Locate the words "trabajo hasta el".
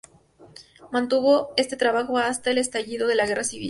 1.77-2.57